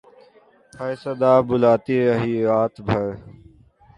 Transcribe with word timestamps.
ہر 0.73 0.91
صدا 1.03 1.33
پر 1.37 1.45
بلاتی 1.47 1.95
رہی 2.07 2.35
رات 2.47 2.73
بھر 2.87 3.05